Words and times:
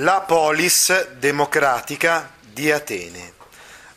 La 0.00 0.20
polis 0.20 1.12
democratica 1.12 2.34
di 2.42 2.70
Atene. 2.70 3.32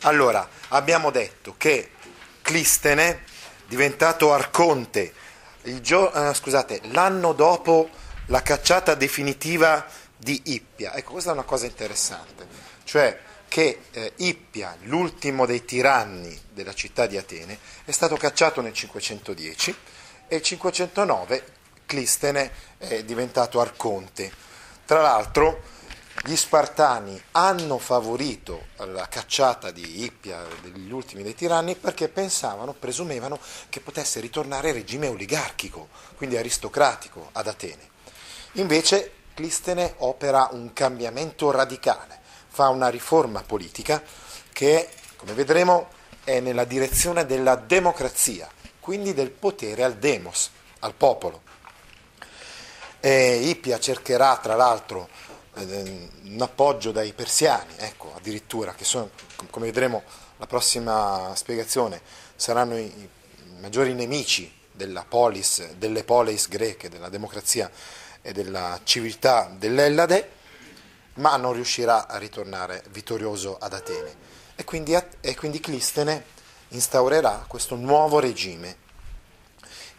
Allora, 0.02 0.48
abbiamo 0.68 1.10
detto 1.10 1.56
che 1.58 1.90
Clistene, 2.40 3.24
diventato 3.66 4.32
arconte, 4.32 5.12
gio- 5.62 6.10
eh, 6.10 6.32
scusate, 6.32 6.80
l'anno 6.92 7.34
dopo 7.34 7.90
la 8.28 8.40
cacciata 8.40 8.94
definitiva 8.94 9.84
di 10.16 10.40
Ippia. 10.44 10.94
Ecco, 10.94 11.12
questa 11.12 11.30
è 11.30 11.34
una 11.34 11.42
cosa 11.42 11.66
interessante, 11.66 12.46
cioè 12.84 13.20
che 13.46 13.82
eh, 13.90 14.12
Ippia, 14.16 14.74
l'ultimo 14.84 15.44
dei 15.44 15.66
tiranni 15.66 16.40
della 16.50 16.72
città 16.72 17.04
di 17.04 17.18
Atene, 17.18 17.58
è 17.84 17.90
stato 17.90 18.16
cacciato 18.16 18.62
nel 18.62 18.72
510 18.72 19.70
e 20.28 20.34
nel 20.34 20.42
509 20.42 21.44
Clistene 21.84 22.52
è 22.78 23.04
diventato 23.04 23.60
arconte. 23.60 24.32
Tra 24.86 25.02
l'altro, 25.02 25.78
gli 26.24 26.36
Spartani 26.36 27.20
hanno 27.32 27.78
favorito 27.78 28.66
la 28.76 29.08
cacciata 29.08 29.70
di 29.70 30.04
Ippia, 30.04 30.44
degli 30.60 30.90
ultimi 30.90 31.22
dei 31.22 31.34
tiranni, 31.34 31.76
perché 31.76 32.08
pensavano, 32.08 32.74
presumevano 32.74 33.38
che 33.68 33.80
potesse 33.80 34.20
ritornare 34.20 34.68
il 34.68 34.74
regime 34.74 35.06
oligarchico, 35.06 35.88
quindi 36.16 36.36
aristocratico, 36.36 37.30
ad 37.32 37.46
Atene. 37.46 37.88
Invece 38.54 39.12
Clistene 39.34 39.94
opera 39.98 40.48
un 40.52 40.72
cambiamento 40.72 41.50
radicale, 41.50 42.20
fa 42.48 42.68
una 42.68 42.88
riforma 42.88 43.42
politica 43.42 44.02
che, 44.52 44.90
come 45.16 45.32
vedremo, 45.32 45.88
è 46.24 46.40
nella 46.40 46.64
direzione 46.64 47.24
della 47.24 47.54
democrazia, 47.54 48.48
quindi 48.80 49.14
del 49.14 49.30
potere 49.30 49.84
al 49.84 49.94
demos, 49.94 50.50
al 50.80 50.94
popolo. 50.94 51.42
E 53.00 53.36
Ippia 53.36 53.78
cercherà, 53.78 54.36
tra 54.36 54.56
l'altro, 54.56 55.08
un 55.64 56.38
appoggio 56.40 56.92
dai 56.92 57.12
persiani, 57.12 57.74
ecco, 57.76 58.12
addirittura, 58.14 58.74
che 58.74 58.84
sono, 58.84 59.10
come 59.50 59.66
vedremo 59.66 60.02
la 60.38 60.46
prossima 60.46 61.32
spiegazione, 61.34 62.00
saranno 62.34 62.76
i, 62.78 63.08
maggiori 63.60 63.94
nemici 63.94 64.58
polis, 65.08 65.72
delle 65.72 66.04
polis 66.04 66.48
greche, 66.48 66.88
della 66.88 67.08
democrazia 67.08 67.70
e 68.22 68.32
della 68.32 68.80
civiltà 68.84 69.52
dell'Ellade, 69.54 70.38
ma 71.14 71.36
non 71.36 71.52
riuscirà 71.52 72.06
a 72.08 72.16
ritornare 72.16 72.82
vittorioso 72.90 73.58
ad 73.58 73.74
Atene. 73.74 74.28
E 74.56 74.64
quindi, 74.64 74.96
e 75.20 75.36
quindi 75.36 75.60
Clistene 75.60 76.24
instaurerà 76.68 77.44
questo 77.46 77.74
nuovo 77.76 78.18
regime, 78.18 78.76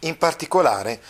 in 0.00 0.18
particolare 0.18 1.00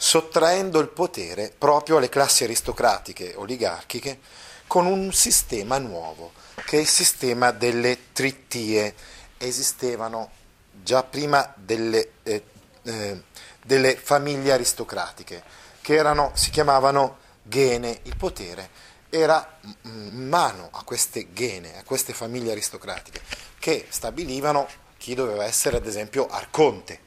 sottraendo 0.00 0.78
il 0.78 0.88
potere 0.88 1.52
proprio 1.56 1.96
alle 1.96 2.08
classi 2.08 2.44
aristocratiche 2.44 3.34
oligarchiche 3.34 4.20
con 4.68 4.86
un 4.86 5.12
sistema 5.12 5.78
nuovo, 5.78 6.32
che 6.64 6.76
è 6.76 6.80
il 6.80 6.86
sistema 6.86 7.50
delle 7.50 8.12
trittie. 8.12 8.94
Esistevano 9.36 10.30
già 10.70 11.02
prima 11.02 11.52
delle, 11.56 12.12
eh, 12.22 12.44
eh, 12.82 13.22
delle 13.62 13.96
famiglie 13.96 14.52
aristocratiche, 14.52 15.42
che 15.80 15.94
erano, 15.94 16.30
si 16.34 16.50
chiamavano 16.50 17.18
gene, 17.42 18.00
il 18.04 18.16
potere 18.16 18.86
era 19.10 19.58
in 19.82 20.28
mano 20.28 20.68
a 20.70 20.82
queste 20.84 21.32
gene, 21.32 21.78
a 21.78 21.82
queste 21.82 22.12
famiglie 22.12 22.52
aristocratiche, 22.52 23.22
che 23.58 23.86
stabilivano 23.88 24.68
chi 24.98 25.14
doveva 25.14 25.44
essere 25.44 25.78
ad 25.78 25.86
esempio 25.86 26.28
arconte. 26.28 27.06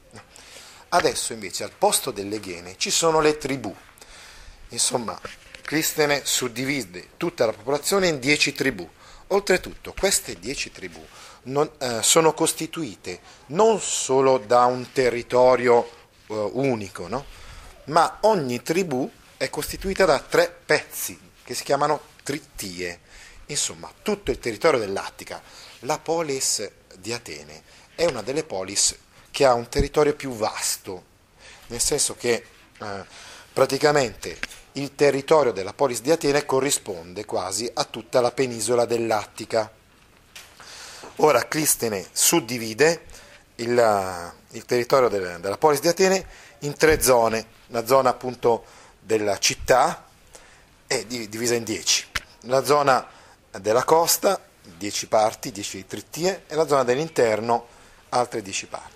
Adesso 0.93 1.33
invece 1.33 1.63
al 1.63 1.71
posto 1.77 2.11
delle 2.11 2.39
ghene 2.39 2.75
ci 2.77 2.89
sono 2.89 3.21
le 3.21 3.37
tribù. 3.37 3.73
Insomma, 4.69 5.19
Clistene 5.71 6.23
suddivide 6.25 7.11
tutta 7.15 7.45
la 7.45 7.53
popolazione 7.53 8.09
in 8.09 8.19
dieci 8.19 8.51
tribù. 8.51 8.85
Oltretutto, 9.27 9.93
queste 9.97 10.37
dieci 10.37 10.69
tribù 10.69 11.01
non, 11.43 11.71
eh, 11.77 12.03
sono 12.03 12.33
costituite 12.33 13.21
non 13.47 13.79
solo 13.79 14.37
da 14.37 14.65
un 14.65 14.91
territorio 14.91 15.89
eh, 16.27 16.49
unico, 16.51 17.07
no? 17.07 17.23
ma 17.85 18.17
ogni 18.23 18.61
tribù 18.61 19.09
è 19.37 19.49
costituita 19.49 20.03
da 20.03 20.19
tre 20.19 20.53
pezzi 20.65 21.17
che 21.41 21.53
si 21.53 21.63
chiamano 21.63 22.01
trittie. 22.21 22.99
Insomma, 23.45 23.89
tutto 24.01 24.29
il 24.29 24.39
territorio 24.39 24.77
dell'Attica, 24.77 25.41
la 25.79 25.99
polis 25.99 26.69
di 26.97 27.13
Atene, 27.13 27.63
è 27.95 28.03
una 28.03 28.21
delle 28.21 28.43
polis 28.43 28.93
che 29.31 29.45
ha 29.45 29.53
un 29.53 29.69
territorio 29.69 30.13
più 30.13 30.33
vasto, 30.33 31.03
nel 31.67 31.79
senso 31.79 32.15
che 32.15 32.45
eh, 32.79 33.05
praticamente 33.51 34.37
il 34.73 34.93
territorio 34.93 35.51
della 35.51 35.73
polis 35.73 36.01
di 36.01 36.11
Atene 36.11 36.45
corrisponde 36.45 37.25
quasi 37.25 37.69
a 37.73 37.85
tutta 37.85 38.21
la 38.21 38.31
penisola 38.31 38.85
dell'Attica. 38.85 39.71
Ora 41.17 41.47
Clistene 41.47 42.07
suddivide 42.11 43.05
il, 43.55 44.33
il 44.51 44.65
territorio 44.65 45.09
del, 45.09 45.39
della 45.39 45.57
polis 45.57 45.79
di 45.79 45.87
Atene 45.87 46.25
in 46.59 46.75
tre 46.75 47.01
zone, 47.01 47.45
la 47.67 47.85
zona 47.85 48.09
appunto 48.09 48.63
della 48.99 49.37
città 49.39 50.05
è 50.85 51.05
divisa 51.05 51.55
in 51.55 51.63
dieci, 51.63 52.05
la 52.41 52.63
zona 52.63 53.07
della 53.59 53.83
costa, 53.83 54.39
dieci 54.61 55.07
parti, 55.07 55.51
dieci 55.51 55.85
trittie, 55.85 56.43
e 56.47 56.55
la 56.55 56.67
zona 56.67 56.83
dell'interno, 56.83 57.67
altre 58.09 58.41
dieci 58.41 58.67
parti 58.67 58.90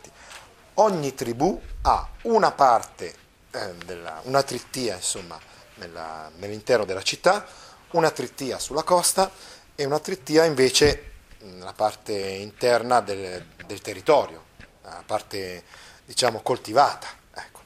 ogni 0.75 1.13
tribù 1.13 1.59
ha 1.81 2.09
una 2.23 2.51
parte, 2.51 3.15
eh, 3.51 3.73
della, 3.85 4.21
una 4.23 4.43
trittia 4.43 4.95
insomma, 4.95 5.39
nella, 5.75 6.29
nell'interno 6.37 6.85
della 6.85 7.01
città, 7.01 7.45
una 7.91 8.11
trittia 8.11 8.59
sulla 8.59 8.83
costa 8.83 9.31
e 9.75 9.85
una 9.85 9.99
trittia 9.99 10.45
invece 10.45 11.11
nella 11.39 11.73
parte 11.73 12.13
interna 12.13 13.01
del, 13.01 13.45
del 13.65 13.81
territorio, 13.81 14.45
la 14.81 15.03
parte 15.05 15.63
diciamo 16.05 16.41
coltivata. 16.41 17.07
Ecco. 17.33 17.61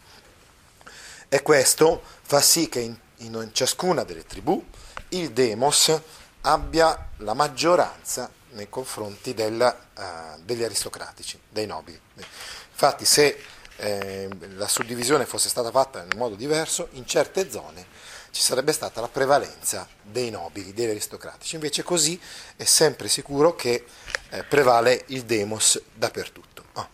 E 1.27 1.41
questo 1.41 2.01
fa 2.21 2.41
sì 2.41 2.69
che 2.69 2.79
in, 2.79 2.97
in 3.17 3.49
ciascuna 3.53 4.03
delle 4.03 4.25
tribù 4.25 4.63
il 5.09 5.31
demos 5.31 5.99
abbia 6.41 7.09
la 7.17 7.33
maggioranza 7.33 8.29
nei 8.51 8.69
confronti 8.69 9.33
del, 9.33 9.75
uh, 9.95 10.41
degli 10.41 10.63
aristocratici, 10.63 11.39
dei 11.49 11.65
nobili. 11.65 11.99
Infatti 12.81 13.03
se 13.03 13.37
eh, 13.75 14.29
la 14.55 14.69
suddivisione 14.69 15.25
fosse 15.25 15.49
stata 15.49 15.69
fatta 15.69 16.01
in 16.01 16.17
modo 16.17 16.35
diverso, 16.35 16.87
in 16.91 17.05
certe 17.05 17.51
zone 17.51 17.85
ci 18.31 18.41
sarebbe 18.41 18.71
stata 18.71 19.01
la 19.01 19.09
prevalenza 19.09 19.85
dei 20.01 20.29
nobili, 20.29 20.73
degli 20.73 20.89
aristocratici. 20.89 21.55
Invece 21.55 21.83
così 21.83 22.17
è 22.55 22.63
sempre 22.63 23.09
sicuro 23.09 23.53
che 23.53 23.83
eh, 24.29 24.43
prevale 24.45 25.03
il 25.07 25.25
demos 25.25 25.81
dappertutto. 25.93 26.63
Oh. 26.75 26.87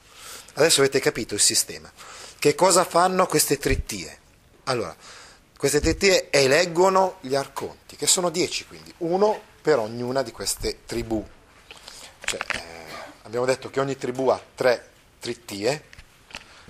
Adesso 0.55 0.79
avete 0.79 0.99
capito 0.99 1.35
il 1.35 1.39
sistema. 1.39 1.91
Che 2.39 2.55
cosa 2.55 2.83
fanno 2.83 3.27
queste 3.27 3.59
trittie? 3.59 4.17
Allora, 4.63 4.95
queste 5.55 5.81
trittie 5.81 6.31
eleggono 6.31 7.17
gli 7.21 7.35
arconti, 7.35 7.95
che 7.95 8.07
sono 8.07 8.31
dieci 8.31 8.65
quindi, 8.65 8.91
uno 8.99 9.39
per 9.61 9.77
ognuna 9.77 10.23
di 10.23 10.31
queste 10.31 10.79
tribù. 10.87 11.23
Cioè, 12.23 12.39
eh, 12.53 12.59
abbiamo 13.21 13.45
detto 13.45 13.69
che 13.69 13.79
ogni 13.79 13.95
tribù 13.97 14.29
ha 14.29 14.41
tre 14.55 14.93
trittie, 15.25 15.85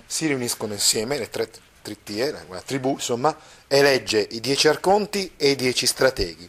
si 0.06 0.26
riuniscono 0.26 0.72
insieme, 0.72 1.18
le 1.18 1.28
tre 1.28 1.50
trittie, 1.82 2.32
la 2.48 2.60
tribù 2.62 2.92
insomma, 2.92 3.36
elegge 3.68 4.26
i 4.30 4.40
dieci 4.40 4.66
arconti 4.66 5.34
e 5.36 5.50
i 5.50 5.56
dieci 5.56 5.86
strateghi. 5.86 6.48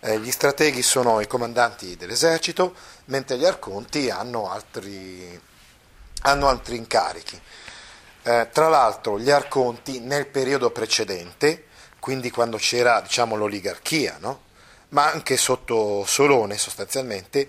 Eh, 0.00 0.18
gli 0.18 0.30
strateghi 0.32 0.82
sono 0.82 1.20
i 1.20 1.28
comandanti 1.28 1.96
dell'esercito, 1.96 2.74
mentre 3.06 3.38
gli 3.38 3.44
arconti 3.44 4.10
hanno 4.10 4.50
altri, 4.50 5.40
hanno 6.22 6.48
altri 6.48 6.76
incarichi. 6.76 7.40
Eh, 8.22 8.48
tra 8.52 8.68
l'altro 8.68 9.20
gli 9.20 9.30
arconti 9.30 10.00
nel 10.00 10.26
periodo 10.26 10.70
precedente, 10.70 11.66
quindi 12.00 12.30
quando 12.32 12.56
c'era 12.56 13.00
diciamo, 13.00 13.36
l'oligarchia, 13.36 14.16
no? 14.18 14.48
ma 14.88 15.08
anche 15.08 15.36
sotto 15.36 16.04
Solone 16.04 16.58
sostanzialmente, 16.58 17.48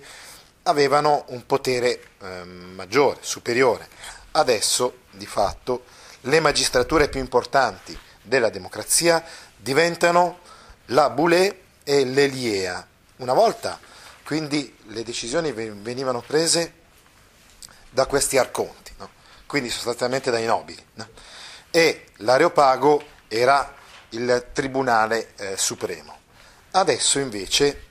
avevano 0.64 1.24
un 1.28 1.44
potere 1.46 2.00
eh, 2.20 2.44
maggiore, 2.44 3.18
superiore. 3.20 3.88
Adesso, 4.32 5.00
di 5.10 5.26
fatto, 5.26 5.84
le 6.22 6.40
magistrature 6.40 7.08
più 7.08 7.20
importanti 7.20 7.98
della 8.22 8.50
democrazia 8.50 9.24
diventano 9.56 10.40
la 10.86 11.10
Boulé 11.10 11.60
e 11.82 12.04
l'Eliea. 12.04 12.86
Una 13.16 13.34
volta, 13.34 13.78
quindi, 14.24 14.76
le 14.86 15.02
decisioni 15.02 15.52
venivano 15.52 16.20
prese 16.20 16.80
da 17.90 18.06
questi 18.06 18.38
arconti, 18.38 18.92
no? 18.98 19.10
quindi 19.46 19.68
sostanzialmente 19.68 20.30
dai 20.30 20.46
nobili, 20.46 20.82
no? 20.94 21.08
e 21.70 22.06
l'Areopago 22.16 23.02
era 23.28 23.74
il 24.10 24.48
tribunale 24.52 25.34
eh, 25.36 25.56
supremo. 25.56 26.18
Adesso 26.70 27.18
invece 27.18 27.88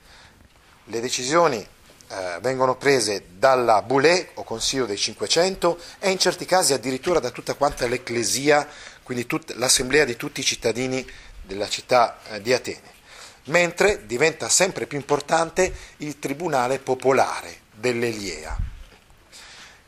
le 0.85 1.00
decisioni 1.00 1.68
eh, 2.11 2.39
vengono 2.41 2.75
prese 2.75 3.25
dalla 3.37 3.81
Boulé 3.81 4.31
o 4.35 4.43
Consiglio 4.43 4.85
dei 4.85 4.97
500 4.97 5.79
e 5.99 6.11
in 6.11 6.19
certi 6.19 6.45
casi 6.45 6.73
addirittura 6.73 7.19
da 7.19 7.31
tutta 7.31 7.53
quanta 7.53 7.87
l'ecclesia, 7.87 8.67
quindi 9.03 9.25
tut- 9.25 9.53
l'assemblea 9.55 10.03
di 10.03 10.17
tutti 10.17 10.41
i 10.41 10.43
cittadini 10.43 11.09
della 11.41 11.69
città 11.69 12.19
eh, 12.29 12.41
di 12.41 12.53
Atene, 12.53 12.91
mentre 13.45 14.05
diventa 14.05 14.49
sempre 14.49 14.87
più 14.87 14.97
importante 14.97 15.73
il 15.97 16.19
tribunale 16.19 16.79
popolare 16.79 17.61
dell'Eliea, 17.73 18.57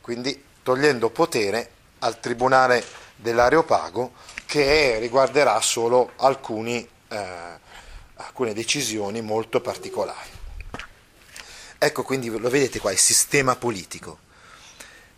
quindi 0.02 0.44
togliendo 0.64 1.10
potere 1.10 1.70
al 2.00 2.20
tribunale 2.20 2.84
dell'Areopago 3.16 4.14
che 4.46 4.98
riguarderà 5.00 5.60
solo 5.62 6.12
alcuni 6.18 6.88
eh, 7.10 7.62
alcune 8.16 8.54
decisioni 8.54 9.22
molto 9.22 9.62
particolari. 9.62 10.33
Ecco 11.84 12.04
quindi 12.04 12.30
lo 12.30 12.50
vedete 12.50 12.80
qua, 12.80 12.94
il 12.94 12.98
sistema 12.98 13.58
politico. 13.58 14.20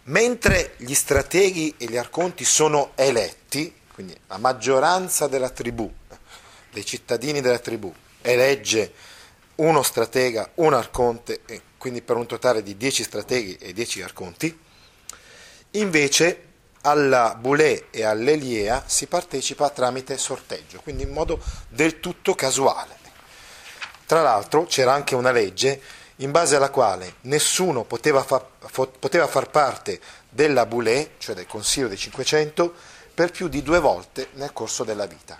Mentre 0.05 0.73
gli 0.77 0.95
strateghi 0.95 1.75
e 1.77 1.85
gli 1.85 1.95
arconti 1.95 2.43
sono 2.43 2.93
eletti, 2.95 3.71
quindi 3.93 4.17
la 4.25 4.39
maggioranza 4.39 5.27
della 5.27 5.51
tribù, 5.51 5.91
dei 6.71 6.83
cittadini 6.83 7.39
della 7.39 7.59
tribù, 7.59 7.93
elegge 8.19 8.93
uno 9.57 9.83
stratega, 9.83 10.53
un 10.55 10.73
arconte, 10.73 11.41
quindi 11.77 12.01
per 12.01 12.15
un 12.15 12.25
totale 12.25 12.63
di 12.63 12.75
10 12.75 13.03
strateghi 13.03 13.57
e 13.57 13.71
10 13.71 14.01
arconti, 14.01 14.59
invece 15.71 16.47
alla 16.81 17.35
Boulé 17.39 17.91
e 17.91 18.03
all'Eliea 18.03 18.83
si 18.87 19.05
partecipa 19.05 19.69
tramite 19.69 20.17
sorteggio, 20.17 20.79
quindi 20.81 21.03
in 21.03 21.11
modo 21.11 21.39
del 21.69 21.99
tutto 21.99 22.33
casuale. 22.33 22.97
Tra 24.07 24.23
l'altro 24.23 24.65
c'era 24.65 24.93
anche 24.93 25.13
una 25.13 25.31
legge 25.31 26.03
in 26.17 26.31
base 26.31 26.55
alla 26.55 26.69
quale 26.69 27.15
nessuno 27.21 27.83
poteva, 27.83 28.23
fa, 28.23 28.39
poteva 28.39 29.27
far 29.27 29.49
parte 29.49 29.99
della 30.29 30.65
Boulé, 30.65 31.11
cioè 31.17 31.35
del 31.35 31.47
Consiglio 31.47 31.87
dei 31.87 31.97
500, 31.97 32.73
per 33.13 33.31
più 33.31 33.47
di 33.47 33.63
due 33.63 33.79
volte 33.79 34.29
nel 34.33 34.53
corso 34.53 34.83
della 34.83 35.05
vita. 35.05 35.39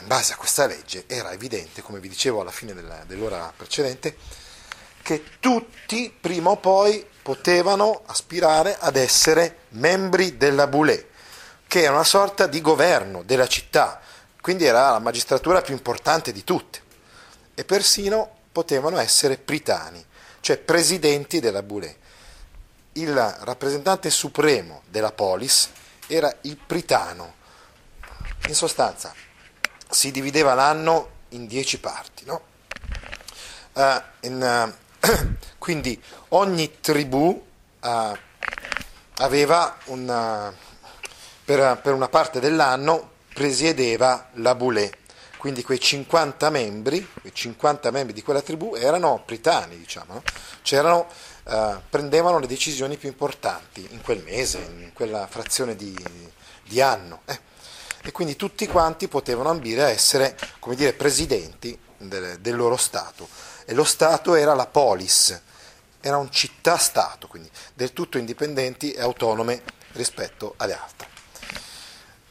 In 0.00 0.06
base 0.06 0.32
a 0.32 0.36
questa 0.36 0.66
legge 0.66 1.04
era 1.06 1.32
evidente, 1.32 1.82
come 1.82 2.00
vi 2.00 2.08
dicevo 2.08 2.40
alla 2.40 2.50
fine 2.50 2.72
della, 2.72 3.04
dell'ora 3.06 3.52
precedente, 3.54 4.16
che 5.02 5.24
tutti 5.38 6.14
prima 6.18 6.50
o 6.50 6.56
poi 6.56 7.04
potevano 7.22 8.02
aspirare 8.06 8.76
ad 8.78 8.96
essere 8.96 9.64
membri 9.70 10.36
della 10.36 10.66
Boulé, 10.66 11.08
che 11.66 11.82
era 11.82 11.92
una 11.92 12.04
sorta 12.04 12.46
di 12.46 12.60
governo 12.60 13.22
della 13.22 13.46
città, 13.46 14.00
quindi 14.40 14.64
era 14.64 14.90
la 14.90 14.98
magistratura 14.98 15.62
più 15.62 15.74
importante 15.74 16.32
di 16.32 16.42
tutte, 16.42 16.80
e 17.54 17.64
persino 17.64 18.38
potevano 18.52 18.98
essere 18.98 19.38
pritani, 19.38 20.04
cioè 20.40 20.58
presidenti 20.58 21.40
della 21.40 21.62
Boulé. 21.62 21.96
Il 22.92 23.14
rappresentante 23.40 24.10
supremo 24.10 24.82
della 24.88 25.12
polis 25.12 25.70
era 26.06 26.32
il 26.42 26.58
pritano. 26.58 27.40
In 28.46 28.54
sostanza 28.54 29.14
si 29.88 30.10
divideva 30.10 30.54
l'anno 30.54 31.10
in 31.30 31.46
dieci 31.46 31.78
parti. 31.78 32.24
No? 32.24 32.42
Uh, 33.72 34.02
in, 34.20 34.74
uh, 35.00 35.06
quindi 35.58 36.00
ogni 36.28 36.80
tribù 36.80 37.28
uh, 37.80 38.18
aveva 39.16 39.76
una, 39.86 40.52
per, 41.44 41.80
per, 41.80 41.94
una 41.94 42.08
parte 42.08 42.40
dell'anno 42.40 43.10
presiedeva 43.32 44.28
la 44.34 44.54
Boulé, 44.54 44.92
quindi 45.42 45.64
quei 45.64 45.80
50 45.80 46.50
membri, 46.50 47.04
quei 47.20 47.34
50 47.34 47.90
membri 47.90 48.12
di 48.12 48.22
quella 48.22 48.42
tribù 48.42 48.76
erano 48.76 49.24
pritani, 49.26 49.76
diciamo, 49.76 50.12
no? 50.14 50.22
C'erano, 50.62 51.08
uh, 51.42 51.80
prendevano 51.90 52.38
le 52.38 52.46
decisioni 52.46 52.96
più 52.96 53.08
importanti 53.08 53.84
in 53.90 54.02
quel 54.02 54.22
mese, 54.22 54.58
in 54.58 54.92
quella 54.94 55.26
frazione 55.26 55.74
di, 55.74 55.92
di 56.62 56.80
anno. 56.80 57.22
Eh. 57.24 57.40
E 58.04 58.12
quindi 58.12 58.36
tutti 58.36 58.68
quanti 58.68 59.08
potevano 59.08 59.50
ambire 59.50 59.82
a 59.82 59.88
essere, 59.88 60.38
come 60.60 60.76
dire, 60.76 60.92
presidenti 60.92 61.76
del, 61.96 62.38
del 62.38 62.54
loro 62.54 62.76
Stato. 62.76 63.28
E 63.64 63.74
lo 63.74 63.82
Stato 63.82 64.36
era 64.36 64.54
la 64.54 64.66
polis, 64.66 65.40
era 66.00 66.18
un 66.18 66.30
città-stato, 66.30 67.26
quindi 67.26 67.50
del 67.74 67.92
tutto 67.92 68.16
indipendenti 68.16 68.92
e 68.92 69.00
autonome 69.00 69.60
rispetto 69.94 70.54
alle 70.58 70.78
altre. 70.78 71.08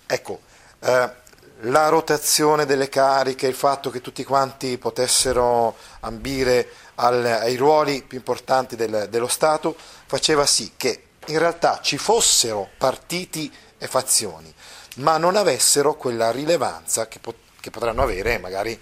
Ecco, 0.06 0.40
eh, 0.80 1.20
la 1.66 1.90
rotazione 1.90 2.66
delle 2.66 2.90
cariche, 2.90 3.48
il 3.48 3.56
fatto 3.56 3.90
che 3.90 4.02
tutti 4.02 4.24
quanti 4.24 4.78
potessero 4.78 5.76
ambire 6.02 6.70
al, 6.96 7.24
ai 7.24 7.56
ruoli 7.56 8.04
più 8.04 8.18
importanti 8.18 8.76
del, 8.76 9.08
dello 9.10 9.28
Stato, 9.28 9.76
faceva 10.06 10.46
sì 10.46 10.74
che 10.76 11.04
in 11.28 11.38
realtà 11.38 11.80
ci 11.82 11.98
fossero 11.98 12.70
partiti 12.78 13.52
e 13.78 13.88
fazioni, 13.88 14.54
ma 14.98 15.18
non 15.18 15.36
avessero 15.36 15.96
quella 15.96 16.32
rilevanza 16.32 17.08
che, 17.08 17.20
pot- 17.20 17.60
che 17.60 17.70
potranno 17.70 18.02
avere 18.02 18.40
magari 18.40 18.80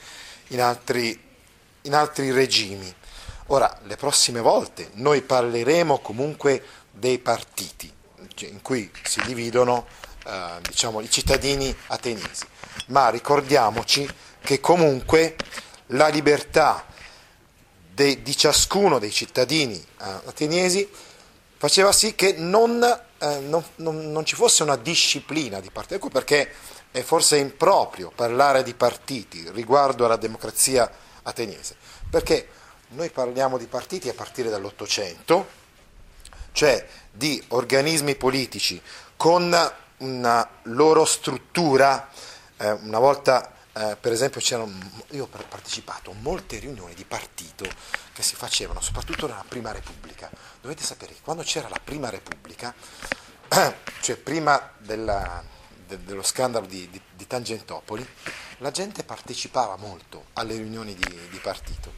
in 0.48 0.62
altri, 0.62 1.20
in 1.82 1.94
altri 1.94 2.32
regimi. 2.32 2.94
Ora, 3.48 3.80
le 3.84 3.96
prossime 3.96 4.42
volte 4.42 4.92
noi 4.94 5.22
parleremo 5.22 6.00
comunque 6.00 6.64
dei 6.92 7.20
partiti 7.20 7.92
cioè, 8.36 8.50
in 8.50 8.62
cui 8.62 8.90
si 9.04 9.22
dividono 9.26 9.88
eh, 10.26 10.60
diciamo, 10.62 11.02
i 11.02 11.10
cittadini 11.10 11.76
ateniesi, 11.88 12.46
ma 12.88 13.10
ricordiamoci 13.10 14.08
che 14.42 14.60
comunque 14.60 15.36
la 15.88 16.08
libertà 16.08 16.86
de, 17.94 18.22
di 18.22 18.38
ciascuno 18.38 19.00
dei 19.00 19.12
cittadini 19.12 19.76
eh, 19.76 20.04
ateniesi 20.26 20.90
faceva 21.58 21.92
sì 21.92 22.16
che 22.16 22.34
non, 22.34 22.82
eh, 22.82 23.40
non, 23.40 23.64
non, 23.76 24.12
non, 24.12 24.24
ci 24.26 24.36
fosse 24.36 24.64
una 24.64 24.78
disciplina 24.78 25.60
di 25.60 25.70
partiti. 25.70 25.96
Ecco 25.96 26.10
perché 26.10 26.54
è 26.92 27.02
forse 27.02 27.38
improprio 27.38 28.12
parlare 28.16 28.64
di 28.64 28.74
partiti 28.74 29.46
riguardo 29.52 30.06
alla 30.06 30.16
democrazia 30.16 30.90
ateniese, 31.24 31.76
perché 32.10 32.48
noi 32.90 33.10
parliamo 33.10 33.58
di 33.58 33.68
partiti 33.68 34.08
a 34.08 34.14
partire 34.14 34.50
dall'Ottocento, 34.50 35.48
cioè 36.54 36.88
di 37.12 37.44
organismi 37.50 38.16
politici 38.16 38.82
con 39.18 39.54
una 39.98 40.50
loro 40.64 41.04
struttura. 41.04 42.10
Eh, 42.62 42.72
una 42.72 43.00
volta, 43.00 43.54
eh, 43.72 43.96
per 44.00 44.12
esempio, 44.12 44.42
c'erano, 44.42 44.78
io 45.12 45.24
ho 45.24 45.28
partecipato 45.48 46.12
a 46.12 46.14
molte 46.20 46.60
riunioni 46.60 46.94
di 46.94 47.06
partito 47.06 47.66
che 48.12 48.22
si 48.22 48.36
facevano, 48.36 48.82
soprattutto 48.82 49.28
nella 49.28 49.46
Prima 49.48 49.72
Repubblica. 49.72 50.30
Dovete 50.60 50.84
sapere 50.84 51.14
che 51.14 51.22
quando 51.24 51.44
c'era 51.44 51.70
la 51.70 51.80
Prima 51.82 52.10
Repubblica, 52.10 52.74
cioè 54.02 54.18
prima 54.18 54.74
della, 54.78 55.42
de, 55.88 56.04
dello 56.04 56.22
scandalo 56.22 56.66
di, 56.66 56.90
di, 56.90 57.02
di, 57.16 57.28
Tangentopoli, 57.28 58.06
la 58.58 58.72
gente 58.72 59.06
partecipava 59.06 59.78
molto 59.78 60.26
alle 60.34 60.58
riunioni 60.58 60.94
di, 60.96 61.30
di 61.30 61.38
partito 61.38 61.94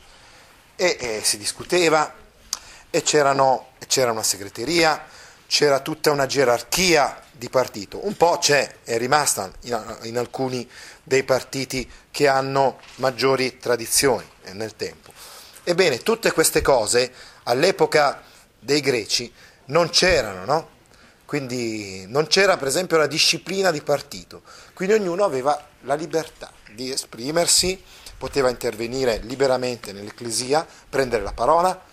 e, 0.76 0.96
e 1.00 1.22
si 1.24 1.40
discuteva 1.40 2.14
e 2.92 3.02
c'era 3.02 3.32
una 3.32 4.24
segreteria, 4.24 5.04
c'era 5.52 5.82
tutta 5.82 6.12
una 6.12 6.28
gerarchia 6.28 7.22
di 7.34 7.50
partito. 7.50 8.06
Un 8.06 8.16
po' 8.16 8.38
c'è, 8.38 8.74
è 8.86 8.98
rimasta 8.98 9.52
in, 9.64 9.98
in 10.04 10.18
alcuni 10.18 10.66
dei 11.04 11.24
partiti 11.24 11.92
che 12.10 12.30
hanno 12.30 12.80
maggiori 12.96 13.58
tradizioni 13.58 14.26
nel 14.54 14.78
tempo. 14.78 15.12
Ebbene, 15.66 16.04
tutte 16.04 16.32
queste 16.32 16.62
cose 16.62 17.12
all'epoca 17.44 18.24
dei 18.58 18.80
greci 18.80 19.30
non 19.66 19.90
c'erano, 19.90 20.46
no? 20.46 20.70
Quindi 21.26 22.06
non 22.08 22.28
c'era 22.28 22.56
per 22.56 22.70
esempio 22.70 22.96
la 22.96 23.08
disciplina 23.08 23.72
di 23.72 23.82
partito, 23.82 24.44
quindi 24.74 24.94
ognuno 24.94 25.26
aveva 25.26 25.68
la 25.82 25.96
libertà 25.96 26.50
di 26.74 26.92
esprimersi 26.92 27.84
poteva 28.18 28.50
intervenire 28.50 29.18
liberamente 29.24 29.92
nell'ecclesia, 29.92 30.66
prendere 30.90 31.24
la 31.24 31.34
parola 31.34 31.84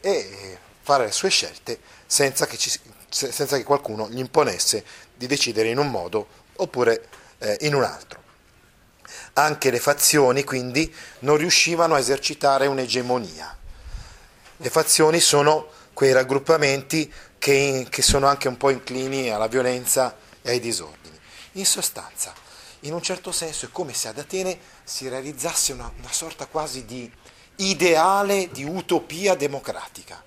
e 0.00 0.58
fare 0.82 1.06
le 1.06 1.12
sue 1.12 1.30
scelte 1.30 1.80
senza 2.06 2.46
che, 2.46 2.56
ci, 2.56 2.70
senza 3.08 3.56
che 3.56 3.64
qualcuno 3.64 4.08
gli 4.08 4.18
imponesse 4.18 4.84
di 5.14 5.26
decidere 5.26 5.70
in 5.70 5.78
un 5.78 5.90
modo 5.90 6.26
oppure 6.56 7.08
eh, 7.38 7.56
in 7.60 7.74
un 7.74 7.82
altro. 7.82 8.22
Anche 9.34 9.70
le 9.70 9.78
fazioni 9.78 10.44
quindi 10.44 10.92
non 11.20 11.36
riuscivano 11.36 11.94
a 11.94 11.98
esercitare 11.98 12.66
un'egemonia. 12.66 13.56
Le 14.56 14.70
fazioni 14.70 15.20
sono 15.20 15.68
quei 15.92 16.12
raggruppamenti 16.12 17.12
che, 17.38 17.86
che 17.88 18.02
sono 18.02 18.26
anche 18.26 18.48
un 18.48 18.56
po' 18.56 18.70
inclini 18.70 19.30
alla 19.30 19.46
violenza 19.46 20.16
e 20.42 20.50
ai 20.50 20.60
disordini. 20.60 21.18
In 21.52 21.66
sostanza, 21.66 22.32
in 22.80 22.92
un 22.92 23.02
certo 23.02 23.32
senso 23.32 23.66
è 23.66 23.70
come 23.70 23.94
se 23.94 24.08
ad 24.08 24.18
Atene 24.18 24.58
si 24.84 25.08
realizzasse 25.08 25.72
una, 25.72 25.90
una 25.98 26.12
sorta 26.12 26.46
quasi 26.46 26.84
di 26.84 27.10
ideale 27.56 28.48
di 28.50 28.64
utopia 28.64 29.34
democratica, 29.34 30.22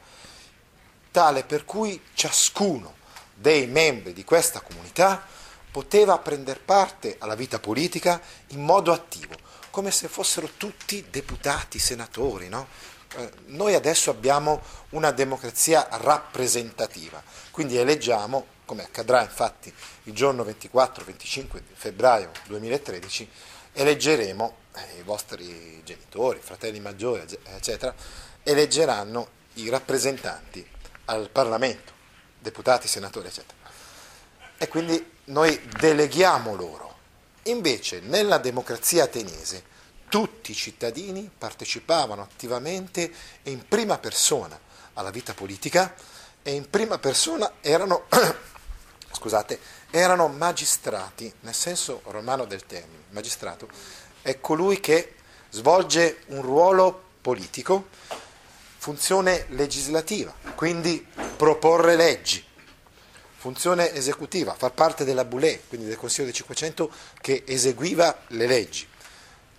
tale 1.11 1.43
per 1.43 1.65
cui 1.65 2.01
ciascuno 2.13 2.95
dei 3.33 3.67
membri 3.67 4.13
di 4.13 4.23
questa 4.23 4.61
comunità 4.61 5.25
poteva 5.71 6.17
prendere 6.19 6.59
parte 6.59 7.15
alla 7.19 7.35
vita 7.35 7.59
politica 7.59 8.21
in 8.47 8.63
modo 8.63 8.91
attivo, 8.91 9.35
come 9.69 9.89
se 9.91 10.07
fossero 10.07 10.49
tutti 10.57 11.05
deputati, 11.09 11.79
senatori. 11.79 12.49
No? 12.49 12.67
Eh, 13.15 13.31
noi 13.47 13.73
adesso 13.73 14.09
abbiamo 14.09 14.61
una 14.89 15.11
democrazia 15.11 15.87
rappresentativa, 15.91 17.21
quindi 17.51 17.77
eleggiamo, 17.77 18.45
come 18.65 18.83
accadrà 18.83 19.21
infatti 19.21 19.73
il 20.03 20.13
giorno 20.13 20.43
24-25 20.43 21.61
febbraio 21.73 22.31
2013, 22.47 23.29
eleggeremo 23.73 24.55
eh, 24.75 24.99
i 24.99 25.03
vostri 25.03 25.81
genitori, 25.83 26.39
fratelli 26.41 26.79
maggiori, 26.79 27.25
eccetera, 27.43 27.93
eleggeranno 28.43 29.39
i 29.55 29.69
rappresentanti 29.69 30.70
al 31.11 31.29
Parlamento, 31.29 31.91
deputati, 32.39 32.87
senatori, 32.87 33.27
eccetera. 33.27 33.59
E 34.57 34.67
quindi 34.67 35.11
noi 35.25 35.61
deleghiamo 35.77 36.55
loro. 36.55 36.97
Invece 37.43 37.99
nella 37.99 38.37
democrazia 38.37 39.03
ateniese 39.03 39.69
tutti 40.07 40.51
i 40.51 40.55
cittadini 40.55 41.29
partecipavano 41.35 42.21
attivamente 42.21 43.11
e 43.43 43.51
in 43.51 43.67
prima 43.67 43.97
persona 43.97 44.57
alla 44.93 45.09
vita 45.09 45.33
politica 45.33 45.93
e 46.43 46.53
in 46.53 46.69
prima 46.69 46.97
persona 46.97 47.53
erano, 47.61 48.05
scusate, 49.11 49.59
erano 49.89 50.27
magistrati, 50.27 51.33
nel 51.41 51.53
senso 51.53 52.01
romano 52.05 52.45
del 52.45 52.65
termine. 52.65 53.03
Magistrato 53.09 53.67
è 54.21 54.39
colui 54.39 54.79
che 54.79 55.15
svolge 55.49 56.23
un 56.27 56.41
ruolo 56.41 57.09
politico, 57.19 57.87
funzione 58.81 59.45
legislativa, 59.49 60.33
quindi 60.55 61.05
proporre 61.37 61.95
leggi, 61.95 62.43
funzione 63.37 63.93
esecutiva, 63.93 64.55
far 64.55 64.71
parte 64.71 65.03
della 65.05 65.23
Boulée, 65.23 65.61
quindi 65.67 65.85
del 65.85 65.97
Consiglio 65.97 66.25
dei 66.25 66.33
500 66.33 66.91
che 67.21 67.43
eseguiva 67.45 68.23
le 68.29 68.47
leggi, 68.47 68.87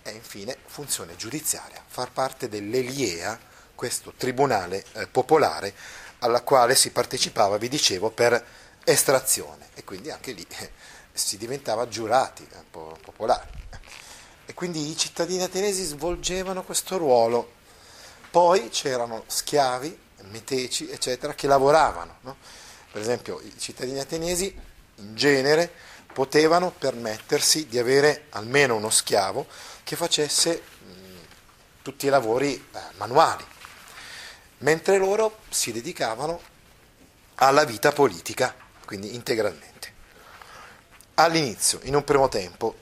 e 0.03 0.11
infine 0.11 0.57
funzione 0.65 1.15
giudiziaria, 1.15 1.81
far 1.87 2.11
parte 2.11 2.49
dell'Eliea, 2.49 3.39
questo 3.73 4.11
tribunale 4.17 4.83
eh, 4.91 5.07
popolare 5.07 5.73
alla 6.19 6.41
quale 6.41 6.75
si 6.75 6.91
partecipava, 6.91 7.57
vi 7.57 7.69
dicevo, 7.69 8.09
per 8.09 8.45
estrazione 8.83 9.69
e 9.73 9.85
quindi 9.85 10.11
anche 10.11 10.33
lì 10.33 10.45
eh, 10.49 10.71
si 11.13 11.37
diventava 11.37 11.87
giurati 11.87 12.45
eh, 12.51 12.57
popolari. 12.69 13.47
E 14.45 14.53
quindi 14.53 14.89
i 14.89 14.97
cittadini 14.97 15.43
atenesi 15.43 15.85
svolgevano 15.85 16.63
questo 16.63 16.97
ruolo. 16.97 17.61
Poi 18.33 18.69
c'erano 18.69 19.25
schiavi, 19.27 19.95
meteci, 20.31 20.89
eccetera, 20.89 21.35
che 21.35 21.45
lavoravano. 21.45 22.17
No? 22.21 22.37
Per 22.91 22.99
esempio 22.99 23.39
i 23.39 23.53
cittadini 23.59 23.99
ateniesi 23.99 24.59
in 24.95 25.15
genere 25.15 25.71
potevano 26.11 26.71
permettersi 26.71 27.67
di 27.67 27.77
avere 27.77 28.25
almeno 28.31 28.73
uno 28.73 28.89
schiavo 28.89 29.45
che 29.83 29.95
facesse 29.95 30.63
mh, 30.79 30.93
tutti 31.83 32.07
i 32.07 32.09
lavori 32.09 32.55
eh, 32.55 32.79
manuali, 32.97 33.45
mentre 34.59 34.97
loro 34.97 35.41
si 35.49 35.71
dedicavano 35.71 36.41
alla 37.35 37.65
vita 37.65 37.91
politica, 37.91 38.55
quindi 38.83 39.13
integralmente. 39.13 39.93
All'inizio, 41.13 41.81
in 41.83 41.93
un 41.93 42.03
primo 42.03 42.29
tempo, 42.29 42.77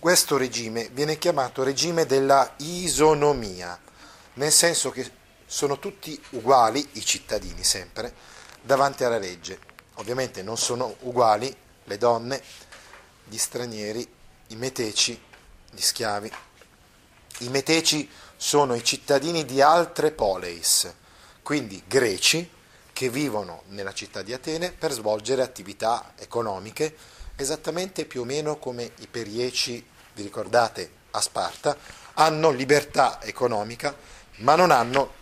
questo 0.00 0.36
regime 0.36 0.88
viene 0.92 1.18
chiamato 1.18 1.62
regime 1.62 2.04
della 2.04 2.54
isonomia, 2.56 3.86
nel 4.38 4.52
senso 4.52 4.90
che 4.90 5.10
sono 5.46 5.78
tutti 5.78 6.20
uguali, 6.30 6.86
i 6.92 7.04
cittadini 7.04 7.64
sempre, 7.64 8.14
davanti 8.62 9.04
alla 9.04 9.18
legge. 9.18 9.58
Ovviamente 9.94 10.42
non 10.42 10.56
sono 10.56 10.96
uguali 11.00 11.54
le 11.84 11.98
donne, 11.98 12.40
gli 13.24 13.36
stranieri, 13.36 14.06
i 14.48 14.56
meteci, 14.56 15.20
gli 15.70 15.80
schiavi. 15.80 16.30
I 17.40 17.48
meteci 17.48 18.08
sono 18.36 18.74
i 18.74 18.84
cittadini 18.84 19.44
di 19.44 19.60
altre 19.60 20.12
poleis, 20.12 20.92
quindi 21.42 21.82
greci, 21.86 22.56
che 22.92 23.10
vivono 23.10 23.62
nella 23.68 23.92
città 23.92 24.22
di 24.22 24.32
Atene 24.32 24.72
per 24.72 24.92
svolgere 24.92 25.42
attività 25.42 26.12
economiche, 26.16 26.96
esattamente 27.36 28.04
più 28.04 28.22
o 28.22 28.24
meno 28.24 28.58
come 28.58 28.92
i 28.98 29.06
perieci, 29.08 29.84
vi 30.14 30.22
ricordate, 30.22 30.96
a 31.12 31.20
Sparta, 31.20 31.76
hanno 32.14 32.50
libertà 32.50 33.22
economica, 33.22 33.96
ma 34.38 34.54
non 34.54 34.70
hanno 34.70 35.14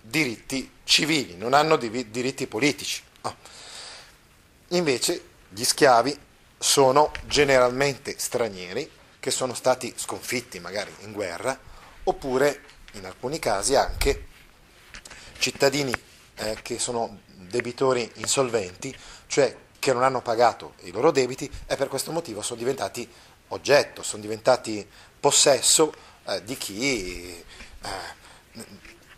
diritti 0.00 0.70
civili, 0.84 1.36
non 1.36 1.52
hanno 1.52 1.76
diritti 1.76 2.46
politici. 2.46 3.02
Oh. 3.22 3.36
Invece 4.68 5.22
gli 5.48 5.64
schiavi 5.64 6.16
sono 6.58 7.12
generalmente 7.26 8.14
stranieri 8.18 8.90
che 9.20 9.30
sono 9.30 9.54
stati 9.54 9.92
sconfitti 9.96 10.58
magari 10.60 10.92
in 11.00 11.12
guerra 11.12 11.58
oppure 12.04 12.62
in 12.92 13.04
alcuni 13.04 13.38
casi 13.38 13.74
anche 13.74 14.26
cittadini 15.38 15.92
eh, 16.36 16.58
che 16.62 16.78
sono 16.78 17.20
debitori 17.26 18.10
insolventi, 18.16 18.96
cioè 19.26 19.54
che 19.78 19.92
non 19.92 20.02
hanno 20.02 20.20
pagato 20.20 20.74
i 20.82 20.90
loro 20.90 21.10
debiti 21.10 21.50
e 21.66 21.76
per 21.76 21.88
questo 21.88 22.10
motivo 22.10 22.42
sono 22.42 22.58
diventati 22.58 23.08
oggetto, 23.48 24.02
sono 24.02 24.22
diventati 24.22 24.86
possesso 25.20 25.92
eh, 26.26 26.42
di 26.44 26.56
chi 26.56 27.44
eh, 27.82 28.16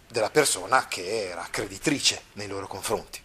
della 0.09 0.31
persona 0.31 0.87
che 0.89 1.29
era 1.29 1.47
creditrice 1.51 2.23
nei 2.33 2.49
loro 2.49 2.67
confronti. 2.67 3.21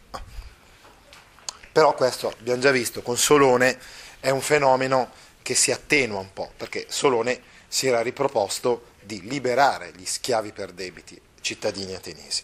Però 1.72 1.94
questo 1.94 2.30
abbiamo 2.30 2.62
già 2.62 2.72
visto, 2.72 3.02
con 3.02 3.18
Solone 3.18 3.78
è 4.20 4.30
un 4.30 4.42
fenomeno 4.42 5.12
che 5.42 5.56
si 5.56 5.72
attenua 5.72 6.20
un 6.20 6.32
po', 6.32 6.52
perché 6.56 6.86
Solone 6.90 7.42
si 7.68 7.88
era 7.88 8.02
riproposto 8.02 8.94
di 9.02 9.28
liberare 9.28 9.92
gli 9.94 10.06
schiavi 10.06 10.52
per 10.52 10.72
debiti 10.72 11.20
cittadini 11.42 11.94
ateniesi. 11.94 12.44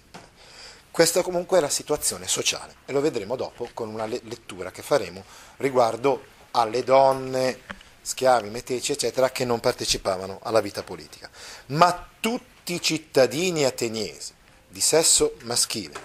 Questa 0.92 1.22
comunque 1.22 1.58
è 1.58 1.62
la 1.62 1.70
situazione 1.70 2.28
sociale 2.28 2.75
e 2.86 2.92
lo 2.92 3.00
vedremo 3.00 3.38
dopo 3.38 3.70
con 3.74 3.88
una 3.88 4.06
lettura 4.06 4.72
che 4.72 4.82
faremo 4.82 5.24
riguardo 5.58 6.24
alle 6.51 6.84
donne, 6.84 7.62
schiavi, 8.01 8.50
meteci, 8.50 8.92
eccetera, 8.92 9.32
che 9.32 9.46
non 9.46 9.62
partecipavano 9.62 10.40
alla 10.44 10.60
vita 10.60 10.84
politica. 10.84 11.30
Ma 11.68 12.10
tutti 12.20 12.50
tutti 12.62 12.74
i 12.75 12.82
cittadini 12.82 13.65
ateniesi 13.65 14.34
di 14.68 14.82
sesso 14.82 15.36
maschile 15.46 15.96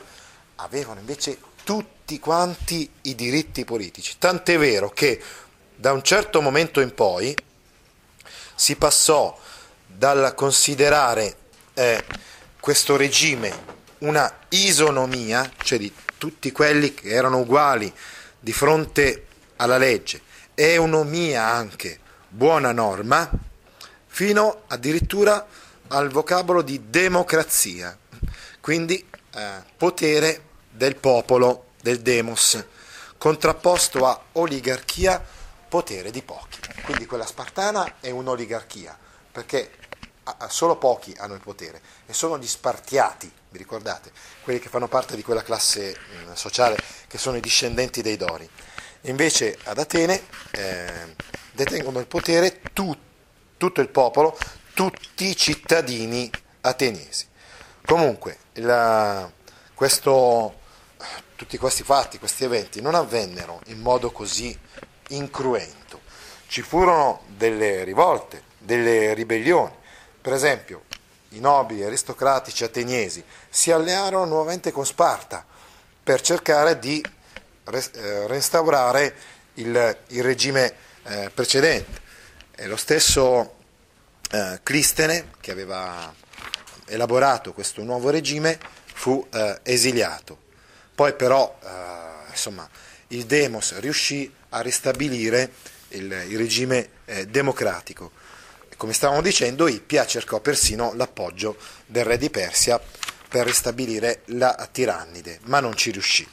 avevano 0.56 1.00
invece 1.00 1.36
tutti 1.64 2.18
quanti 2.18 2.90
i 3.02 3.14
diritti 3.14 3.66
politici, 3.66 4.16
tant'è 4.18 4.58
vero 4.58 4.88
che 4.88 5.22
da 5.74 5.92
un 5.92 6.02
certo 6.02 6.40
momento 6.40 6.80
in 6.80 6.94
poi 6.94 7.36
si 8.54 8.76
passò 8.76 9.38
dal 9.86 10.34
considerare 10.34 11.36
eh, 11.74 12.02
questo 12.58 12.96
regime 12.96 13.74
una 13.98 14.38
isonomia, 14.48 15.52
cioè 15.62 15.78
di 15.78 15.92
tutti 16.16 16.52
quelli 16.52 16.94
che 16.94 17.10
erano 17.10 17.40
uguali 17.40 17.92
di 18.40 18.52
fronte 18.54 19.26
alla 19.56 19.76
legge, 19.76 20.22
e 20.54 20.72
eunomia 20.72 21.44
anche, 21.44 22.00
buona 22.28 22.72
norma, 22.72 23.28
fino 24.06 24.62
addirittura 24.68 25.46
al 25.88 26.10
vocabolo 26.10 26.62
di 26.62 26.88
democrazia, 26.90 27.96
quindi 28.60 29.06
eh, 29.34 29.62
potere 29.76 30.42
del 30.70 30.96
popolo, 30.96 31.72
del 31.80 32.00
demos, 32.00 32.62
contrapposto 33.18 34.06
a 34.06 34.20
oligarchia, 34.32 35.24
potere 35.68 36.10
di 36.10 36.22
pochi. 36.22 36.58
Quindi 36.84 37.06
quella 37.06 37.26
spartana 37.26 37.96
è 38.00 38.10
un'oligarchia, 38.10 38.96
perché 39.32 39.70
solo 40.48 40.76
pochi 40.76 41.14
hanno 41.18 41.34
il 41.34 41.40
potere 41.40 41.80
e 42.06 42.12
sono 42.12 42.38
gli 42.38 42.46
spartiati, 42.46 43.30
vi 43.50 43.58
ricordate, 43.58 44.10
quelli 44.42 44.58
che 44.58 44.68
fanno 44.68 44.88
parte 44.88 45.14
di 45.14 45.22
quella 45.22 45.42
classe 45.42 45.96
mh, 46.26 46.32
sociale 46.32 46.76
che 47.06 47.18
sono 47.18 47.36
i 47.36 47.40
discendenti 47.40 48.02
dei 48.02 48.16
Dori. 48.16 48.48
Invece 49.02 49.56
ad 49.64 49.78
Atene 49.78 50.20
eh, 50.50 51.14
detengono 51.52 52.00
il 52.00 52.06
potere 52.06 52.60
tu, 52.72 52.96
tutto 53.56 53.80
il 53.80 53.88
popolo, 53.88 54.36
tutti 54.76 55.24
i 55.24 55.34
cittadini 55.34 56.30
ateniesi. 56.60 57.26
Comunque, 57.86 58.36
la, 58.56 59.26
questo, 59.72 60.60
tutti 61.34 61.56
questi 61.56 61.82
fatti, 61.82 62.18
questi 62.18 62.44
eventi 62.44 62.82
non 62.82 62.94
avvennero 62.94 63.62
in 63.68 63.80
modo 63.80 64.10
così 64.10 64.54
incruento. 65.08 66.02
Ci 66.46 66.60
furono 66.60 67.22
delle 67.26 67.84
rivolte, 67.84 68.42
delle 68.58 69.14
ribellioni. 69.14 69.72
Per 70.20 70.34
esempio, 70.34 70.82
i 71.30 71.40
nobili 71.40 71.82
aristocratici 71.82 72.62
ateniesi 72.62 73.24
si 73.48 73.72
allearono 73.72 74.26
nuovamente 74.26 74.72
con 74.72 74.84
Sparta 74.84 75.42
per 76.02 76.20
cercare 76.20 76.78
di 76.78 77.02
eh, 77.02 78.26
restaurare 78.26 79.14
il, 79.54 79.96
il 80.08 80.22
regime 80.22 80.74
eh, 81.04 81.30
precedente. 81.32 82.04
E 82.54 82.66
lo 82.66 82.76
stesso 82.76 83.55
eh, 84.30 84.60
Clistene, 84.62 85.30
che 85.40 85.50
aveva 85.50 86.12
elaborato 86.86 87.52
questo 87.52 87.82
nuovo 87.82 88.10
regime, 88.10 88.58
fu 88.92 89.26
eh, 89.32 89.60
esiliato. 89.62 90.38
Poi 90.94 91.14
però 91.14 91.58
eh, 91.62 92.30
insomma, 92.30 92.68
il 93.08 93.26
Demos 93.26 93.78
riuscì 93.78 94.32
a 94.50 94.60
ristabilire 94.60 95.52
il, 95.88 96.10
il 96.28 96.36
regime 96.36 96.88
eh, 97.04 97.26
democratico. 97.26 98.10
Come 98.76 98.92
stavamo 98.92 99.22
dicendo, 99.22 99.68
Ippia 99.68 100.06
cercò 100.06 100.40
persino 100.40 100.92
l'appoggio 100.94 101.56
del 101.86 102.04
re 102.04 102.18
di 102.18 102.30
Persia 102.30 102.80
per 103.28 103.46
ristabilire 103.46 104.22
la 104.26 104.68
tirannide, 104.70 105.40
ma 105.44 105.60
non 105.60 105.76
ci 105.76 105.90
riuscì. 105.90 106.26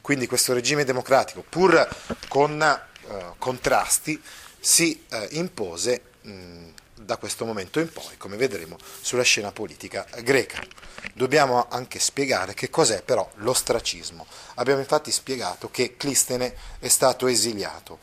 Quindi 0.00 0.26
questo 0.26 0.52
regime 0.54 0.84
democratico, 0.84 1.44
pur 1.46 1.88
con 2.28 2.60
eh, 2.60 3.24
contrasti, 3.38 4.20
si 4.58 5.04
eh, 5.08 5.28
impose 5.32 6.02
mh, 6.22 6.64
da 7.04 7.16
questo 7.16 7.44
momento 7.44 7.80
in 7.80 7.90
poi, 7.90 8.16
come 8.18 8.36
vedremo, 8.36 8.76
sulla 9.00 9.22
scena 9.22 9.52
politica 9.52 10.06
greca. 10.22 10.62
Dobbiamo 11.14 11.66
anche 11.68 11.98
spiegare 11.98 12.54
che 12.54 12.68
cos'è 12.68 13.02
però 13.02 13.28
l'ostracismo. 13.36 14.26
Abbiamo 14.56 14.80
infatti 14.80 15.10
spiegato 15.10 15.70
che 15.70 15.96
Clistene 15.96 16.54
è 16.78 16.88
stato 16.88 17.26
esiliato. 17.26 17.98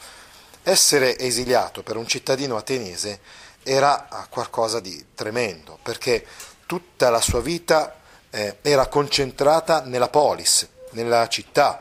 Essere 0.64 1.18
esiliato 1.18 1.84
per 1.84 1.96
un 1.96 2.08
cittadino 2.08 2.58
ateniese 2.58 3.20
era 3.64 4.28
qualcosa 4.30 4.80
di 4.80 5.08
tremendo, 5.14 5.78
perché 5.82 6.26
tutta 6.66 7.10
la 7.10 7.22
sua 7.22 7.42
vita 7.42 7.96
eh, 8.30 8.58
era 8.62 8.88
concentrata 8.88 9.84
nella 9.84 10.10
polis, 10.10 10.68
nella 10.92 11.28
città, 11.28 11.80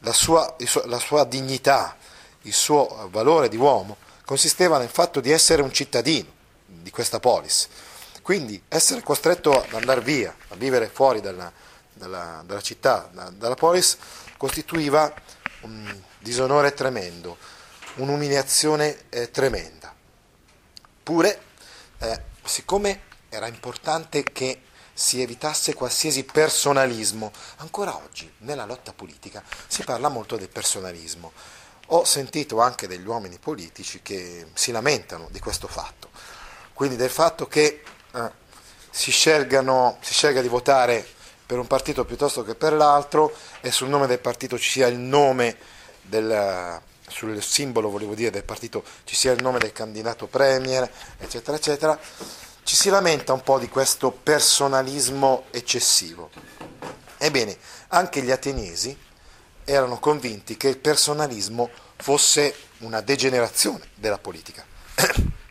la 0.00 0.12
sua, 0.12 0.54
la 0.84 0.98
sua 0.98 1.24
dignità, 1.24 1.96
il 2.42 2.52
suo 2.52 3.08
valore 3.10 3.48
di 3.48 3.56
uomo 3.56 3.96
consisteva 4.24 4.78
nel 4.78 4.88
fatto 4.88 5.20
di 5.20 5.30
essere 5.30 5.62
un 5.62 5.72
cittadino 5.72 6.34
di 6.82 6.90
questa 6.90 7.20
polis. 7.20 7.68
Quindi 8.22 8.60
essere 8.68 9.02
costretto 9.02 9.52
ad 9.52 9.72
andare 9.72 10.00
via, 10.00 10.34
a 10.48 10.56
vivere 10.56 10.88
fuori 10.88 11.20
dalla, 11.20 11.52
dalla, 11.92 12.42
dalla 12.44 12.60
città, 12.60 13.08
da, 13.12 13.30
dalla 13.30 13.54
polis, 13.54 13.96
costituiva 14.36 15.12
un 15.60 16.02
disonore 16.18 16.74
tremendo, 16.74 17.36
un'umiliazione 17.96 19.04
eh, 19.10 19.30
tremenda. 19.30 19.94
Pure, 21.02 21.40
eh, 21.98 22.22
siccome 22.44 23.02
era 23.28 23.46
importante 23.46 24.22
che 24.24 24.62
si 24.92 25.20
evitasse 25.20 25.74
qualsiasi 25.74 26.24
personalismo. 26.24 27.30
Ancora 27.56 27.94
oggi, 27.94 28.32
nella 28.38 28.64
lotta 28.64 28.92
politica, 28.92 29.42
si 29.66 29.84
parla 29.84 30.08
molto 30.08 30.36
del 30.36 30.48
personalismo. 30.48 31.32
Ho 31.88 32.04
sentito 32.04 32.60
anche 32.60 32.88
degli 32.88 33.06
uomini 33.06 33.38
politici 33.38 34.00
che 34.02 34.46
si 34.54 34.72
lamentano 34.72 35.28
di 35.30 35.38
questo 35.38 35.68
fatto, 35.68 36.10
quindi 36.76 36.96
del 36.96 37.08
fatto 37.08 37.48
che 37.48 37.82
eh, 38.12 38.30
si, 38.90 39.10
scelgano, 39.10 39.96
si 40.02 40.12
scelga 40.12 40.42
di 40.42 40.48
votare 40.48 41.06
per 41.46 41.58
un 41.58 41.66
partito 41.66 42.04
piuttosto 42.04 42.44
che 42.44 42.54
per 42.54 42.74
l'altro 42.74 43.34
e 43.62 43.70
sul 43.70 43.88
nome 43.88 44.06
del 44.06 44.18
partito 44.18 44.58
ci 44.58 44.68
sia 44.68 44.86
il 44.86 44.98
nome 44.98 45.56
del, 46.02 46.78
sul 47.08 47.42
simbolo 47.42 47.88
volevo 47.88 48.14
dire 48.14 48.30
del 48.30 48.44
partito 48.44 48.84
ci 49.04 49.16
sia 49.16 49.32
il 49.32 49.42
nome 49.42 49.58
del 49.58 49.72
candidato 49.72 50.26
premier, 50.26 50.86
eccetera, 51.16 51.56
eccetera 51.56 51.98
ci 52.62 52.76
si 52.76 52.90
lamenta 52.90 53.32
un 53.32 53.42
po' 53.42 53.58
di 53.58 53.70
questo 53.70 54.10
personalismo 54.10 55.44
eccessivo. 55.52 56.28
Ebbene, 57.16 57.56
anche 57.88 58.20
gli 58.20 58.30
ateniesi 58.30 58.94
erano 59.64 59.98
convinti 59.98 60.58
che 60.58 60.68
il 60.68 60.76
personalismo 60.76 61.70
fosse 61.96 62.54
una 62.80 63.00
degenerazione 63.00 63.88
della 63.94 64.18
politica 64.18 64.62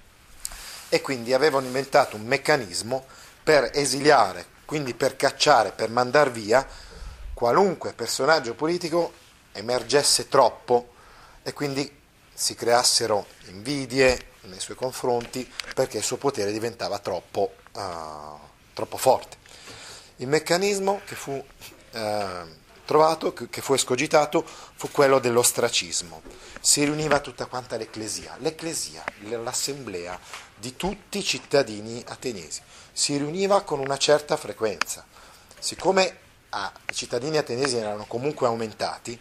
e 0.95 1.01
quindi 1.01 1.34
avevano 1.34 1.65
inventato 1.65 2.15
un 2.15 2.23
meccanismo 2.23 3.05
per 3.43 3.69
esiliare, 3.73 4.45
quindi 4.63 4.93
per 4.93 5.17
cacciare, 5.17 5.71
per 5.71 5.89
mandar 5.89 6.31
via 6.31 6.65
qualunque 7.34 7.91
personaggio 7.91 8.53
politico 8.53 9.12
emergesse 9.51 10.29
troppo 10.29 10.93
e 11.43 11.51
quindi 11.51 11.99
si 12.34 12.55
creassero 12.55 13.25
invidie, 13.47 14.27
nei 14.43 14.62
suoi 14.62 14.77
confronti 14.77 15.51
perché 15.73 15.97
il 15.97 16.03
suo 16.03 16.15
potere 16.15 16.53
diventava 16.53 16.97
troppo, 16.99 17.55
uh, 17.73 18.39
troppo 18.71 18.95
forte. 18.95 19.36
Il 20.17 20.29
meccanismo 20.29 21.01
che 21.03 21.15
fu 21.15 21.31
uh, 21.34 21.99
trovato, 22.85 23.33
che 23.33 23.61
fu 23.61 23.73
escogitato, 23.73 24.45
fu 24.45 24.89
quello 24.91 25.19
dell'ostracismo. 25.19 26.21
Si 26.61 26.83
riuniva 26.83 27.19
tutta 27.19 27.47
quanta 27.47 27.75
l'ecclesia, 27.75 28.35
l'ecclesia, 28.39 29.03
l'assemblea 29.29 30.17
di 30.55 30.75
tutti 30.75 31.17
i 31.17 31.23
cittadini 31.23 32.03
ateniesi. 32.07 32.61
Si 32.93 33.17
riuniva 33.17 33.61
con 33.63 33.79
una 33.79 33.97
certa 33.97 34.37
frequenza. 34.37 35.05
Siccome 35.59 36.17
ah, 36.49 36.71
i 36.89 36.93
cittadini 36.93 37.37
ateniesi 37.37 37.77
erano 37.77 38.05
comunque 38.05 38.47
aumentati, 38.47 39.19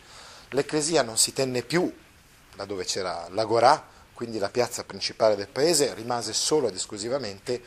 l'ecclesia 0.51 1.03
non 1.03 1.19
si 1.19 1.33
tenne 1.33 1.63
più 1.63 1.93
da 2.55 2.65
dove 2.65 2.85
c'era 2.85 3.27
l'agorà, 3.31 3.93
quindi 4.13 4.39
la 4.39 4.49
piazza 4.49 4.85
principale 4.85 5.35
del 5.35 5.49
paese 5.49 5.93
rimase 5.95 6.33
solo 6.33 6.69
ed 6.69 6.75
esclusivamente 6.75 7.63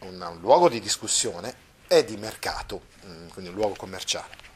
un, 0.00 0.20
un 0.20 0.40
luogo 0.40 0.68
di 0.68 0.80
discussione 0.80 1.68
e 1.88 2.04
di 2.04 2.16
mercato, 2.16 2.82
mm, 3.06 3.28
quindi 3.28 3.50
un 3.50 3.56
luogo 3.56 3.74
commerciale. 3.74 4.49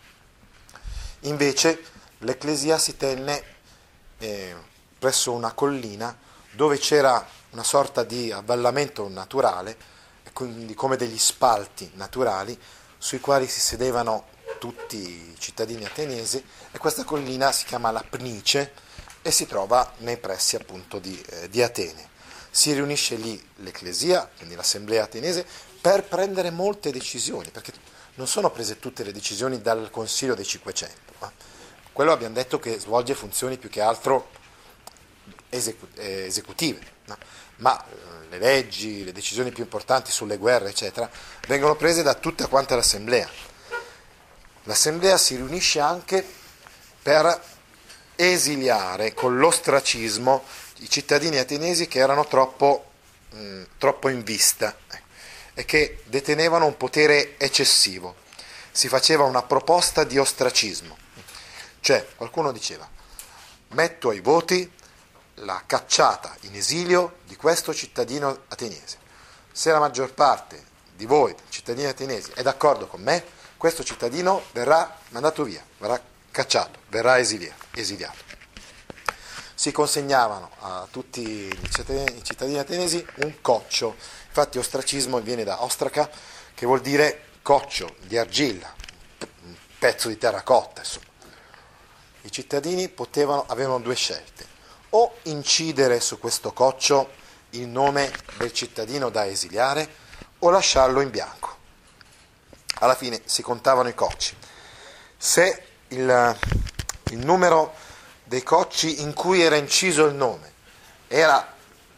Invece 1.24 1.82
l'ecclesia 2.18 2.76
si 2.76 2.98
tenne 2.98 3.42
eh, 4.18 4.54
presso 4.98 5.32
una 5.32 5.52
collina 5.52 6.14
dove 6.50 6.78
c'era 6.78 7.26
una 7.50 7.62
sorta 7.62 8.04
di 8.04 8.30
avvallamento 8.30 9.08
naturale, 9.08 9.76
quindi 10.34 10.74
come 10.74 10.96
degli 10.96 11.16
spalti 11.16 11.90
naturali 11.94 12.58
sui 12.98 13.20
quali 13.20 13.46
si 13.46 13.60
sedevano 13.60 14.32
tutti 14.58 14.96
i 14.96 15.34
cittadini 15.38 15.86
ateniesi 15.86 16.44
e 16.70 16.78
questa 16.78 17.04
collina 17.04 17.52
si 17.52 17.64
chiama 17.64 17.90
la 17.90 18.04
Pnice 18.08 18.72
e 19.22 19.30
si 19.30 19.46
trova 19.46 19.94
nei 19.98 20.18
pressi 20.18 20.56
appunto 20.56 20.98
di, 20.98 21.18
eh, 21.30 21.48
di 21.48 21.62
Atene. 21.62 22.10
Si 22.50 22.70
riunisce 22.74 23.16
lì 23.16 23.42
l'Ecclesia, 23.56 24.30
quindi 24.36 24.54
l'Assemblea 24.54 25.04
ateniese, 25.04 25.46
per 25.80 26.04
prendere 26.04 26.50
molte 26.50 26.92
decisioni, 26.92 27.48
perché 27.50 27.72
non 28.16 28.26
sono 28.28 28.50
prese 28.50 28.78
tutte 28.78 29.02
le 29.02 29.12
decisioni 29.12 29.60
dal 29.60 29.90
Consiglio 29.90 30.34
dei 30.34 30.44
500. 30.44 31.13
Quello 31.92 32.12
abbiamo 32.12 32.34
detto 32.34 32.58
che 32.58 32.78
svolge 32.78 33.14
funzioni 33.14 33.56
più 33.56 33.68
che 33.68 33.80
altro 33.80 34.30
esecu- 35.48 35.98
eh, 35.98 36.26
esecutive, 36.26 36.80
no? 37.06 37.16
ma 37.56 37.82
eh, 37.82 38.28
le 38.30 38.38
leggi, 38.38 39.04
le 39.04 39.12
decisioni 39.12 39.52
più 39.52 39.62
importanti 39.62 40.10
sulle 40.10 40.36
guerre, 40.36 40.70
eccetera, 40.70 41.08
vengono 41.46 41.76
prese 41.76 42.02
da 42.02 42.14
tutta 42.14 42.46
quanta 42.46 42.74
l'Assemblea. 42.74 43.28
L'Assemblea 44.64 45.16
si 45.16 45.36
riunisce 45.36 45.78
anche 45.78 46.26
per 47.02 47.42
esiliare 48.16 49.12
con 49.12 49.38
l'ostracismo 49.38 50.42
i 50.78 50.88
cittadini 50.88 51.38
ateniesi 51.38 51.86
che 51.86 51.98
erano 51.98 52.26
troppo, 52.26 52.90
mh, 53.30 53.62
troppo 53.78 54.08
in 54.08 54.22
vista 54.22 54.76
eh, 54.90 55.02
e 55.54 55.64
che 55.64 56.02
detenevano 56.04 56.66
un 56.66 56.76
potere 56.76 57.38
eccessivo. 57.38 58.16
Si 58.72 58.88
faceva 58.88 59.24
una 59.24 59.42
proposta 59.42 60.02
di 60.02 60.18
ostracismo, 60.18 60.96
cioè 61.84 62.06
qualcuno 62.16 62.50
diceva 62.50 62.88
metto 63.72 64.08
ai 64.08 64.20
voti 64.20 64.72
la 65.38 65.64
cacciata 65.66 66.34
in 66.40 66.54
esilio 66.54 67.16
di 67.26 67.36
questo 67.36 67.74
cittadino 67.74 68.44
ateniese. 68.48 68.96
Se 69.52 69.70
la 69.70 69.78
maggior 69.78 70.14
parte 70.14 70.64
di 70.96 71.04
voi, 71.04 71.34
cittadini 71.50 71.86
ateniesi, 71.86 72.30
è 72.34 72.40
d'accordo 72.40 72.86
con 72.86 73.02
me, 73.02 73.22
questo 73.58 73.84
cittadino 73.84 74.44
verrà 74.52 74.96
mandato 75.10 75.42
via, 75.44 75.62
verrà 75.76 76.00
cacciato, 76.30 76.78
verrà 76.88 77.18
esiliato 77.18 77.66
esiliato. 77.72 78.32
Si 79.54 79.70
consegnavano 79.70 80.52
a 80.60 80.88
tutti 80.90 81.20
i 81.20 81.70
cittadini, 81.70 82.16
i 82.16 82.24
cittadini 82.24 82.58
atenesi 82.58 83.06
un 83.16 83.42
coccio, 83.42 83.94
infatti 84.26 84.56
ostracismo 84.56 85.20
viene 85.20 85.44
da 85.44 85.62
ostraca, 85.62 86.08
che 86.54 86.64
vuol 86.64 86.80
dire 86.80 87.26
coccio 87.42 87.96
di 88.04 88.16
argilla, 88.16 88.72
un 89.42 89.54
pezzo 89.78 90.08
di 90.08 90.16
terracotta, 90.16 90.80
insomma. 90.80 91.12
I 92.24 92.32
cittadini 92.32 92.88
potevano, 92.88 93.44
avevano 93.48 93.80
due 93.80 93.94
scelte, 93.94 94.46
o 94.90 95.16
incidere 95.24 96.00
su 96.00 96.18
questo 96.18 96.52
coccio 96.54 97.10
il 97.50 97.68
nome 97.68 98.10
del 98.38 98.50
cittadino 98.52 99.10
da 99.10 99.26
esiliare 99.26 99.86
o 100.38 100.48
lasciarlo 100.48 101.02
in 101.02 101.10
bianco. 101.10 101.56
Alla 102.76 102.94
fine 102.94 103.20
si 103.26 103.42
contavano 103.42 103.90
i 103.90 103.94
cocci. 103.94 104.34
Se 105.18 105.62
il, 105.88 106.38
il 107.10 107.18
numero 107.18 107.74
dei 108.24 108.42
cocci 108.42 109.02
in 109.02 109.12
cui 109.12 109.42
era 109.42 109.56
inciso 109.56 110.06
il 110.06 110.14
nome 110.14 110.52
era 111.08 111.46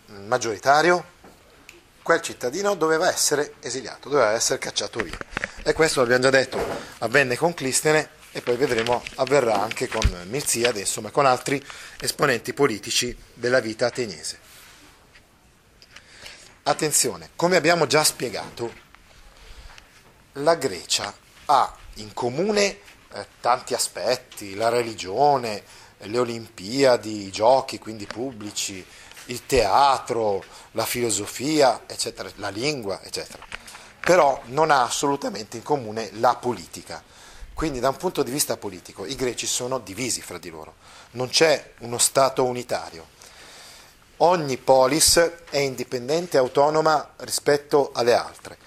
maggioritario, 0.06 1.14
quel 2.02 2.20
cittadino 2.20 2.74
doveva 2.74 3.08
essere 3.08 3.54
esiliato, 3.60 4.08
doveva 4.08 4.32
essere 4.32 4.58
cacciato 4.58 4.98
via. 5.00 5.18
E 5.62 5.72
questo 5.72 6.00
l'abbiamo 6.00 6.22
già 6.22 6.30
detto, 6.30 6.58
avvenne 6.98 7.36
con 7.36 7.54
Clistene 7.54 8.10
e 8.36 8.42
poi 8.42 8.56
vedremo 8.56 9.02
avverrà 9.14 9.62
anche 9.62 9.88
con 9.88 10.26
Milziade, 10.28 10.80
insomma 10.80 11.10
con 11.10 11.24
altri 11.24 11.64
esponenti 11.98 12.52
politici 12.52 13.16
della 13.32 13.60
vita 13.60 13.86
ateniese. 13.86 14.38
Attenzione, 16.64 17.30
come 17.34 17.56
abbiamo 17.56 17.86
già 17.86 18.04
spiegato, 18.04 18.70
la 20.32 20.54
Grecia 20.56 21.16
ha 21.46 21.76
in 21.94 22.12
comune 22.12 22.78
eh, 23.14 23.26
tanti 23.40 23.72
aspetti, 23.72 24.54
la 24.54 24.68
religione, 24.68 25.62
le 25.96 26.18
Olimpiadi, 26.18 27.24
i 27.28 27.30
giochi 27.30 27.78
quindi 27.78 28.04
pubblici, 28.04 28.84
il 29.26 29.46
teatro, 29.46 30.44
la 30.72 30.84
filosofia, 30.84 31.84
eccetera, 31.86 32.30
la 32.34 32.50
lingua, 32.50 33.00
eccetera. 33.02 33.42
Però 33.98 34.42
non 34.48 34.70
ha 34.70 34.82
assolutamente 34.82 35.56
in 35.56 35.62
comune 35.62 36.10
la 36.18 36.36
politica. 36.36 37.02
Quindi 37.56 37.80
da 37.80 37.88
un 37.88 37.96
punto 37.96 38.22
di 38.22 38.30
vista 38.30 38.58
politico 38.58 39.06
i 39.06 39.14
greci 39.14 39.46
sono 39.46 39.78
divisi 39.78 40.20
fra 40.20 40.36
di 40.36 40.50
loro, 40.50 40.74
non 41.12 41.30
c'è 41.30 41.72
uno 41.78 41.96
Stato 41.96 42.44
unitario. 42.44 43.06
Ogni 44.18 44.58
polis 44.58 45.16
è 45.48 45.56
indipendente 45.56 46.36
e 46.36 46.40
autonoma 46.40 47.14
rispetto 47.20 47.92
alle 47.94 48.12
altre. 48.12 48.58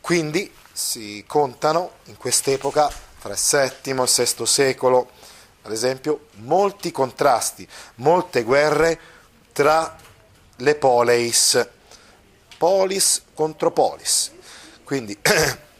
Quindi 0.00 0.54
si 0.72 1.24
contano 1.26 1.94
in 2.04 2.16
quest'epoca, 2.16 2.88
fra 3.18 3.32
il 3.32 3.40
VII 3.82 3.90
e 3.90 4.02
il 4.02 4.34
VI 4.36 4.46
secolo, 4.46 5.10
ad 5.62 5.72
esempio, 5.72 6.26
molti 6.34 6.92
contrasti, 6.92 7.66
molte 7.96 8.44
guerre 8.44 9.00
tra 9.50 9.96
le 10.58 10.74
poleis, 10.76 11.68
polis 12.56 13.20
contro 13.34 13.72
polis. 13.72 14.30
Quindi, 14.84 15.18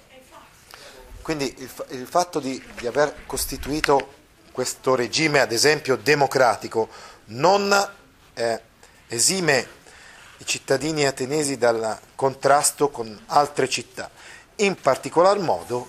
quindi 1.23 1.55
il, 1.59 1.71
il, 1.89 2.07
fatto 2.07 2.41
di, 2.41 2.63
di 2.79 2.87
aver 2.87 3.25
costituito 3.27 4.21
questo 4.53 4.95
regime, 4.95 5.41
ad 5.41 5.53
esempio, 5.53 5.97
democratico, 5.97 6.89
non 7.27 7.73
eh, 8.35 8.61
esime 9.09 9.81
i 10.39 10.47
cittadini 10.47 11.07
atenesi 11.07 11.57
dal 11.57 11.99
contrasto 12.15 12.91
con 12.91 13.23
altre 13.27 13.69
città. 13.69 14.11
In 14.57 14.75
particolar 14.81 15.39
modo 15.39 15.89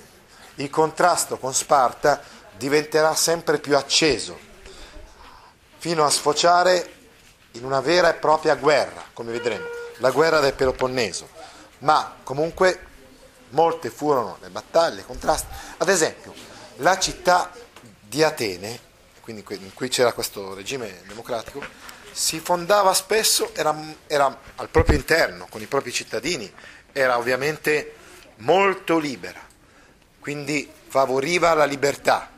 il 0.55 0.69
contrasto 0.69 1.37
con 1.37 1.53
Sparta 1.53 2.21
diventerà 2.55 3.15
sempre 3.15 3.59
più 3.59 3.75
acceso, 3.75 4.37
fino 5.77 6.05
a 6.05 6.09
sfociare 6.09 6.91
in 7.53 7.65
una 7.65 7.81
vera 7.81 8.09
e 8.09 8.13
propria 8.13 8.55
guerra, 8.55 9.03
come 9.13 9.31
vedremo, 9.31 9.65
la 9.97 10.11
guerra 10.11 10.39
del 10.39 10.53
Peloponneso. 10.53 11.27
Ma 11.79 12.17
comunque 12.23 12.91
molte 13.53 13.89
furono 13.89 14.37
le 14.41 14.49
battaglie, 14.49 15.01
i 15.01 15.05
contrasti. 15.05 15.47
Ad 15.77 15.89
esempio, 15.89 16.33
la 16.77 16.97
città 16.99 17.51
di 18.01 18.21
Atene, 18.23 18.79
quindi 19.21 19.43
in 19.47 19.73
cui 19.73 19.87
c'era 19.87 20.13
questo 20.13 20.53
regime 20.53 21.01
democratico, 21.07 21.63
si 22.11 22.39
fondava 22.39 22.93
spesso, 22.93 23.53
era, 23.55 23.75
era 24.05 24.37
al 24.55 24.69
proprio 24.69 24.97
interno, 24.97 25.47
con 25.49 25.61
i 25.61 25.65
propri 25.65 25.91
cittadini, 25.91 26.51
era 26.91 27.17
ovviamente 27.17 27.95
molto 28.37 28.99
libera, 28.99 29.41
quindi 30.19 30.71
favoriva 30.87 31.53
la 31.53 31.65
libertà, 31.65 32.29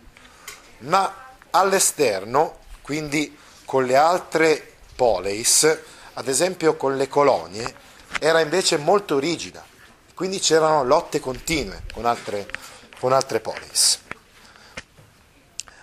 ma 0.80 1.34
all'esterno, 1.50 2.60
quindi 2.82 3.38
con 3.66 3.86
le 3.86 3.96
altre 3.98 4.74
poleis, 4.96 5.78
ad 6.14 6.28
esempio 6.28 6.78
con 6.78 6.96
le 6.96 7.08
colonie, 7.08 7.84
era 8.20 8.40
invece 8.40 8.78
molto 8.78 9.20
rigida, 9.20 9.66
quindi 10.16 10.40
c'erano 10.40 10.84
lotte 10.84 11.20
continue 11.20 11.84
con 11.94 12.06
altre, 12.06 12.48
con 13.00 13.14
altre 13.14 13.42
poleis. 13.42 14.00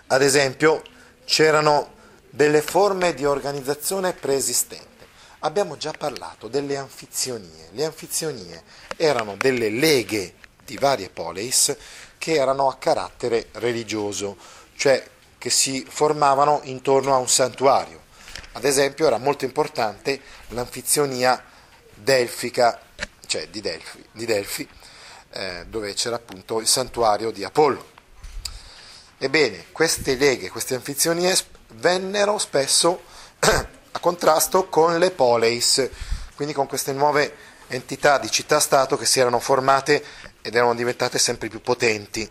Ad 0.07 0.21
esempio 0.21 0.81
c'erano 1.23 1.93
delle 2.29 2.61
forme 2.61 3.13
di 3.13 3.25
organizzazione 3.25 4.13
preesistente. 4.13 4.91
Abbiamo 5.39 5.77
già 5.77 5.91
parlato 5.91 6.47
delle 6.47 6.77
anfizionie. 6.77 7.69
Le 7.71 7.85
anfizionie 7.85 8.63
erano 8.97 9.35
delle 9.37 9.69
leghe 9.69 10.35
di 10.65 10.77
varie 10.77 11.09
poleis 11.09 11.75
che 12.17 12.33
erano 12.33 12.69
a 12.69 12.77
carattere 12.77 13.49
religioso, 13.53 14.37
cioè 14.75 15.05
che 15.37 15.49
si 15.49 15.85
formavano 15.87 16.61
intorno 16.63 17.13
a 17.13 17.17
un 17.17 17.27
santuario. 17.27 18.01
Ad 18.53 18.63
esempio 18.63 19.05
era 19.05 19.17
molto 19.17 19.45
importante 19.45 20.19
l'anfizionia 20.49 21.43
delfica, 21.93 22.79
cioè 23.33 23.47
di 23.47 23.61
Delfi, 23.61 24.05
di 24.11 24.25
Delfi 24.25 24.69
eh, 25.31 25.65
dove 25.67 25.95
c'era 25.95 26.17
appunto 26.17 26.59
il 26.59 26.67
santuario 26.67 27.31
di 27.31 27.43
Apollo. 27.43 27.91
Ebbene, 29.17 29.65
queste 29.71 30.15
leghe, 30.15 30.51
queste 30.51 30.75
anfizionie 30.75 31.35
vennero 31.69 32.37
spesso 32.37 33.01
a 33.39 33.99
contrasto 33.99 34.69
con 34.69 34.99
le 34.99 35.09
poleis, 35.09 35.89
quindi 36.35 36.53
con 36.53 36.67
queste 36.67 36.93
nuove 36.93 37.35
entità 37.69 38.19
di 38.19 38.29
città-stato 38.29 38.97
che 38.97 39.07
si 39.07 39.19
erano 39.19 39.39
formate 39.39 40.05
ed 40.43 40.53
erano 40.53 40.75
diventate 40.75 41.17
sempre 41.17 41.47
più 41.47 41.59
potenti. 41.59 42.29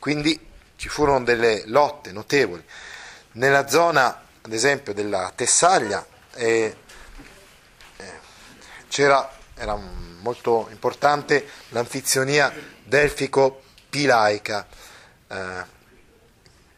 Quindi 0.00 0.46
ci 0.74 0.88
furono 0.88 1.22
delle 1.22 1.62
lotte 1.66 2.10
notevoli. 2.10 2.64
Nella 3.32 3.68
zona, 3.68 4.24
ad 4.42 4.52
esempio, 4.52 4.92
della 4.92 5.30
Tessaglia 5.32 6.04
eh, 6.34 6.76
eh, 7.96 8.12
c'era, 8.88 9.37
era 9.58 9.76
molto 10.20 10.68
importante 10.70 11.46
l'anfizionia 11.68 12.52
delfico-pilaica, 12.84 14.66
eh, 15.28 15.64